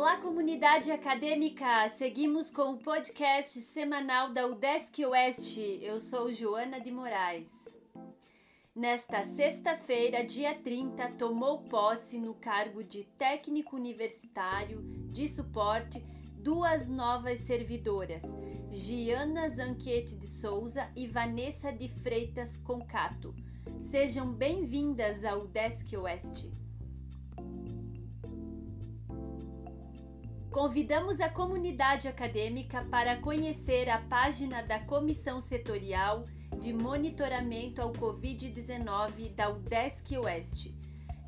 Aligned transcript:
Olá, 0.00 0.16
comunidade 0.16 0.90
acadêmica! 0.90 1.86
Seguimos 1.90 2.50
com 2.50 2.72
o 2.72 2.78
podcast 2.78 3.60
semanal 3.60 4.32
da 4.32 4.46
UDESC 4.46 5.04
Oeste. 5.04 5.78
Eu 5.82 6.00
sou 6.00 6.32
Joana 6.32 6.80
de 6.80 6.90
Moraes. 6.90 7.52
Nesta 8.74 9.22
sexta-feira, 9.24 10.24
dia 10.24 10.54
30, 10.54 11.06
tomou 11.18 11.64
posse 11.64 12.18
no 12.18 12.32
cargo 12.32 12.82
de 12.82 13.04
técnico 13.18 13.76
universitário 13.76 14.80
de 15.12 15.28
suporte 15.28 16.02
duas 16.34 16.88
novas 16.88 17.40
servidoras, 17.40 18.22
Giana 18.72 19.50
Zanquete 19.50 20.16
de 20.16 20.26
Souza 20.26 20.90
e 20.96 21.06
Vanessa 21.06 21.70
de 21.70 21.90
Freitas 21.90 22.56
Concato. 22.56 23.34
Sejam 23.82 24.32
bem-vindas 24.32 25.26
ao 25.26 25.46
Desk 25.46 25.92
Oeste. 25.98 26.50
Convidamos 30.50 31.20
a 31.20 31.28
comunidade 31.28 32.08
acadêmica 32.08 32.84
para 32.90 33.16
conhecer 33.16 33.88
a 33.88 33.98
página 33.98 34.60
da 34.60 34.80
Comissão 34.80 35.40
Setorial 35.40 36.24
de 36.58 36.72
Monitoramento 36.72 37.80
ao 37.80 37.92
Covid-19 37.92 39.32
da 39.32 39.48
UDESC 39.48 40.18
Oeste. 40.18 40.74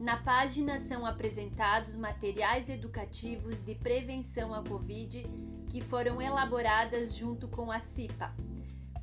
Na 0.00 0.16
página 0.16 0.80
são 0.80 1.06
apresentados 1.06 1.95
materiais 1.95 2.68
educativos 2.68 3.64
de 3.64 3.76
prevenção 3.76 4.52
à 4.52 4.60
Covid 4.60 5.24
que 5.70 5.80
foram 5.80 6.20
elaboradas 6.20 7.14
junto 7.14 7.46
com 7.46 7.70
a 7.70 7.78
CIPA, 7.78 8.34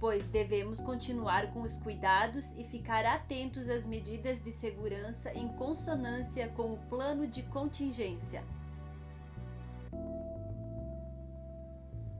pois 0.01 0.27
devemos 0.27 0.81
continuar 0.81 1.49
com 1.53 1.61
os 1.61 1.77
cuidados 1.77 2.45
e 2.57 2.65
ficar 2.65 3.05
atentos 3.05 3.69
às 3.69 3.85
medidas 3.85 4.43
de 4.43 4.51
segurança 4.51 5.31
em 5.33 5.47
consonância 5.47 6.49
com 6.49 6.73
o 6.73 6.77
plano 6.89 7.25
de 7.25 7.41
contingência. 7.43 8.43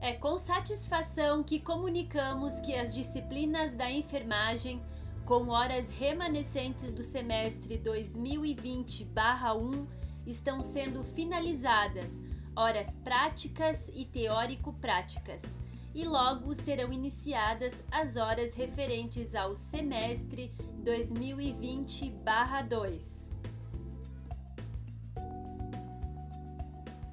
É 0.02 0.14
com 0.14 0.38
satisfação 0.38 1.42
que 1.42 1.60
comunicamos 1.60 2.58
que 2.60 2.74
as 2.74 2.94
disciplinas 2.94 3.74
da 3.74 3.90
enfermagem, 3.90 4.80
com 5.26 5.48
horas 5.48 5.90
remanescentes 5.90 6.90
do 6.90 7.02
semestre 7.02 7.78
2020-1, 7.78 9.86
estão 10.26 10.62
sendo 10.62 11.04
finalizadas, 11.04 12.18
horas 12.56 12.96
práticas 12.96 13.90
e 13.94 14.06
teórico-práticas, 14.06 15.58
e 15.94 16.06
logo 16.06 16.54
serão 16.54 16.90
iniciadas 16.90 17.84
as 17.90 18.16
horas 18.16 18.54
referentes 18.54 19.34
ao 19.34 19.54
semestre 19.54 20.50
2020-2. 20.82 23.29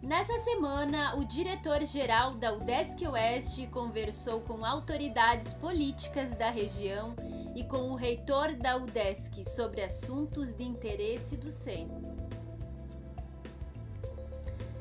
Nessa 0.07 0.39
semana, 0.39 1.17
o 1.17 1.25
diretor-geral 1.25 2.35
da 2.35 2.53
UDESC 2.53 3.05
Oeste 3.05 3.67
conversou 3.67 4.39
com 4.39 4.63
autoridades 4.63 5.51
políticas 5.51 6.33
da 6.33 6.49
região 6.49 7.13
e 7.53 7.65
com 7.65 7.91
o 7.91 7.95
reitor 7.95 8.53
da 8.53 8.77
UDESC 8.77 9.43
sobre 9.43 9.81
assuntos 9.83 10.55
de 10.55 10.63
interesse 10.63 11.35
do 11.35 11.49
centro. 11.49 12.07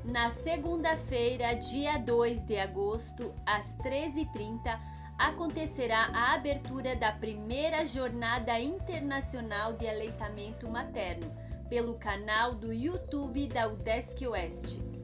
Na 0.05 0.31
segunda-feira, 0.31 1.55
dia 1.55 1.99
2 1.99 2.45
de 2.45 2.61
agosto, 2.61 3.35
às 3.45 3.77
13h30, 3.79 4.79
acontecerá 5.19 6.09
a 6.15 6.35
abertura 6.35 6.95
da 6.95 7.11
primeira 7.11 7.85
Jornada 7.85 8.61
Internacional 8.61 9.73
de 9.73 9.89
Aleitamento 9.89 10.71
Materno 10.71 11.37
pelo 11.69 11.95
canal 11.95 12.55
do 12.55 12.73
YouTube 12.73 13.49
da 13.49 13.67
UDESC 13.67 14.25
Oeste. 14.29 14.96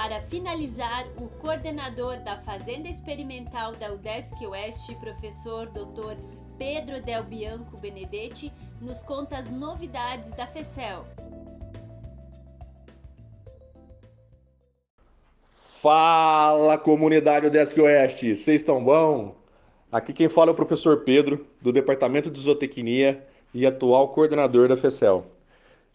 Para 0.00 0.22
finalizar, 0.22 1.06
o 1.18 1.28
coordenador 1.28 2.16
da 2.20 2.38
Fazenda 2.38 2.88
Experimental 2.88 3.74
da 3.74 3.92
UDESC 3.92 4.46
Oeste, 4.46 4.94
professor 4.94 5.66
Dr. 5.66 6.16
Pedro 6.56 7.02
Del 7.02 7.22
Bianco 7.22 7.76
Benedetti, 7.76 8.50
nos 8.80 9.02
conta 9.02 9.36
as 9.36 9.50
novidades 9.50 10.30
da 10.30 10.46
FECEL. 10.46 11.04
Fala 15.82 16.78
comunidade 16.78 17.48
UDESC 17.48 17.78
Oeste, 17.78 18.34
vocês 18.34 18.62
estão 18.62 18.82
bom? 18.82 19.34
Aqui 19.92 20.14
quem 20.14 20.30
fala 20.30 20.50
é 20.50 20.52
o 20.54 20.56
professor 20.56 21.04
Pedro, 21.04 21.46
do 21.60 21.70
Departamento 21.70 22.30
de 22.30 22.40
Zootecnia 22.40 23.22
e 23.52 23.66
atual 23.66 24.08
coordenador 24.08 24.66
da 24.66 24.78
FECEL. 24.78 25.26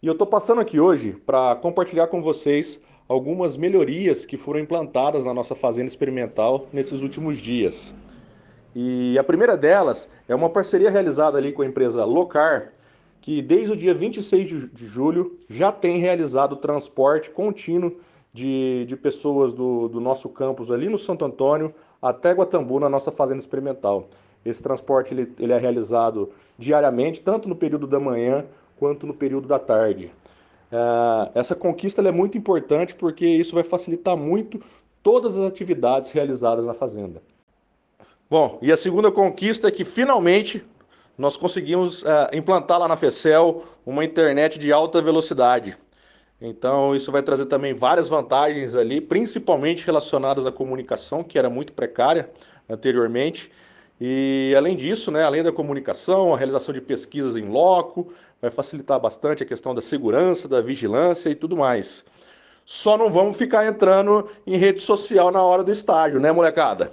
E 0.00 0.06
eu 0.06 0.12
estou 0.12 0.28
passando 0.28 0.60
aqui 0.60 0.78
hoje 0.78 1.10
para 1.26 1.56
compartilhar 1.56 2.06
com 2.06 2.22
vocês 2.22 2.80
algumas 3.08 3.56
melhorias 3.56 4.24
que 4.24 4.36
foram 4.36 4.60
implantadas 4.60 5.24
na 5.24 5.32
nossa 5.32 5.54
fazenda 5.54 5.86
experimental 5.86 6.66
nesses 6.72 7.02
últimos 7.02 7.38
dias. 7.38 7.94
E 8.74 9.18
a 9.18 9.24
primeira 9.24 9.56
delas 9.56 10.08
é 10.28 10.34
uma 10.34 10.50
parceria 10.50 10.90
realizada 10.90 11.38
ali 11.38 11.52
com 11.52 11.62
a 11.62 11.66
empresa 11.66 12.04
Locar, 12.04 12.72
que 13.20 13.40
desde 13.40 13.72
o 13.72 13.76
dia 13.76 13.94
26 13.94 14.70
de 14.72 14.86
julho 14.86 15.38
já 15.48 15.72
tem 15.72 15.98
realizado 15.98 16.56
transporte 16.56 17.30
contínuo 17.30 17.96
de, 18.32 18.84
de 18.84 18.96
pessoas 18.96 19.52
do, 19.52 19.88
do 19.88 20.00
nosso 20.00 20.28
campus 20.28 20.70
ali 20.70 20.88
no 20.88 20.98
Santo 20.98 21.24
Antônio 21.24 21.74
até 22.02 22.32
Guatambu, 22.32 22.78
na 22.78 22.88
nossa 22.88 23.10
fazenda 23.10 23.40
experimental. 23.40 24.08
Esse 24.44 24.62
transporte 24.62 25.14
ele, 25.14 25.32
ele 25.40 25.52
é 25.52 25.58
realizado 25.58 26.30
diariamente, 26.58 27.22
tanto 27.22 27.48
no 27.48 27.56
período 27.56 27.86
da 27.86 27.98
manhã 27.98 28.44
quanto 28.78 29.06
no 29.06 29.14
período 29.14 29.48
da 29.48 29.58
tarde. 29.58 30.12
É, 30.70 31.38
essa 31.38 31.54
conquista 31.54 32.00
é 32.02 32.12
muito 32.12 32.36
importante 32.36 32.94
porque 32.94 33.26
isso 33.26 33.54
vai 33.54 33.64
facilitar 33.64 34.16
muito 34.16 34.60
todas 35.02 35.36
as 35.36 35.44
atividades 35.44 36.10
realizadas 36.10 36.66
na 36.66 36.74
fazenda. 36.74 37.22
Bom, 38.28 38.58
e 38.60 38.72
a 38.72 38.76
segunda 38.76 39.10
conquista 39.10 39.68
é 39.68 39.70
que 39.70 39.84
finalmente 39.84 40.64
nós 41.16 41.36
conseguimos 41.36 42.04
é, 42.04 42.36
implantar 42.36 42.78
lá 42.78 42.88
na 42.88 42.96
FECEL 42.96 43.64
uma 43.84 44.04
internet 44.04 44.58
de 44.58 44.72
alta 44.72 45.00
velocidade. 45.00 45.76
Então, 46.40 46.94
isso 46.94 47.10
vai 47.10 47.22
trazer 47.22 47.46
também 47.46 47.72
várias 47.72 48.08
vantagens 48.08 48.74
ali, 48.74 49.00
principalmente 49.00 49.86
relacionadas 49.86 50.44
à 50.44 50.52
comunicação, 50.52 51.24
que 51.24 51.38
era 51.38 51.48
muito 51.48 51.72
precária 51.72 52.28
anteriormente. 52.68 53.50
E 54.00 54.54
além 54.56 54.76
disso, 54.76 55.10
né, 55.10 55.24
além 55.24 55.42
da 55.42 55.50
comunicação, 55.50 56.34
a 56.34 56.36
realização 56.36 56.74
de 56.74 56.80
pesquisas 56.80 57.36
em 57.36 57.48
loco, 57.48 58.12
vai 58.40 58.50
facilitar 58.50 59.00
bastante 59.00 59.42
a 59.42 59.46
questão 59.46 59.74
da 59.74 59.80
segurança, 59.80 60.46
da 60.46 60.60
vigilância 60.60 61.30
e 61.30 61.34
tudo 61.34 61.56
mais. 61.56 62.04
Só 62.64 62.98
não 62.98 63.10
vamos 63.10 63.36
ficar 63.36 63.66
entrando 63.66 64.28
em 64.46 64.56
rede 64.56 64.80
social 64.80 65.30
na 65.30 65.42
hora 65.42 65.64
do 65.64 65.70
estágio, 65.70 66.20
né, 66.20 66.32
molecada? 66.32 66.90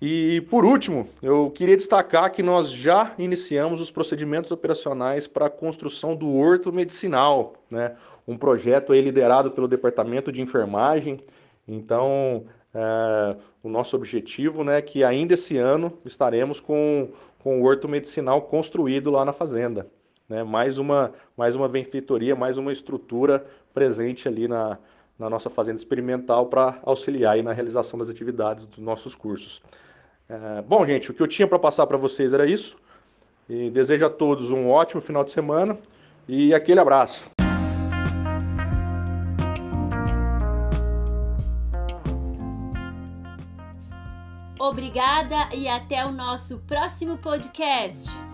E 0.00 0.42
por 0.42 0.64
último, 0.64 1.08
eu 1.22 1.50
queria 1.50 1.76
destacar 1.76 2.30
que 2.30 2.40
nós 2.40 2.70
já 2.70 3.14
iniciamos 3.18 3.80
os 3.80 3.90
procedimentos 3.90 4.52
operacionais 4.52 5.26
para 5.26 5.46
a 5.46 5.50
construção 5.50 6.14
do 6.14 6.36
Horto 6.36 6.72
Medicinal, 6.72 7.54
né? 7.68 7.96
um 8.26 8.36
projeto 8.36 8.94
liderado 8.94 9.50
pelo 9.50 9.66
Departamento 9.66 10.30
de 10.30 10.40
Enfermagem. 10.40 11.18
Então, 11.66 12.44
é, 12.74 13.36
o 13.62 13.68
nosso 13.68 13.96
objetivo 13.96 14.62
né, 14.62 14.78
é 14.78 14.82
que 14.82 15.02
ainda 15.02 15.34
esse 15.34 15.56
ano 15.56 15.92
estaremos 16.04 16.60
com, 16.60 17.10
com 17.38 17.60
o 17.60 17.64
Horto 17.64 17.88
Medicinal 17.88 18.42
construído 18.42 19.10
lá 19.10 19.24
na 19.24 19.32
fazenda. 19.32 19.86
Né? 20.28 20.44
Mais, 20.44 20.78
uma, 20.78 21.12
mais 21.36 21.56
uma 21.56 21.68
benfeitoria, 21.68 22.36
mais 22.36 22.58
uma 22.58 22.70
estrutura 22.70 23.44
presente 23.72 24.28
ali 24.28 24.46
na, 24.46 24.78
na 25.18 25.30
nossa 25.30 25.48
fazenda 25.48 25.78
experimental 25.78 26.46
para 26.46 26.78
auxiliar 26.84 27.42
na 27.42 27.52
realização 27.52 27.98
das 27.98 28.08
atividades 28.08 28.66
dos 28.66 28.78
nossos 28.78 29.14
cursos. 29.14 29.62
É, 30.28 30.62
bom, 30.62 30.86
gente, 30.86 31.10
o 31.10 31.14
que 31.14 31.22
eu 31.22 31.26
tinha 31.26 31.48
para 31.48 31.58
passar 31.58 31.86
para 31.86 31.96
vocês 31.96 32.32
era 32.32 32.46
isso. 32.46 32.76
E 33.48 33.70
desejo 33.70 34.04
a 34.04 34.10
todos 34.10 34.50
um 34.50 34.68
ótimo 34.68 35.00
final 35.00 35.24
de 35.24 35.30
semana 35.30 35.78
e 36.28 36.52
aquele 36.52 36.80
abraço. 36.80 37.37
Obrigada 44.58 45.48
e 45.54 45.68
até 45.68 46.04
o 46.04 46.12
nosso 46.12 46.58
próximo 46.66 47.16
podcast. 47.16 48.27